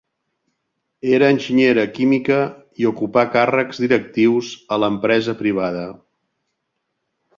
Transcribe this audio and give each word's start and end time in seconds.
Era 1.17 1.27
enginyera 1.33 1.83
química 1.97 2.39
i 2.83 2.89
ocupà 2.93 3.25
càrrecs 3.35 3.83
directius 3.85 4.49
a 4.77 4.81
l'empresa 4.85 5.37
privada. 5.43 5.89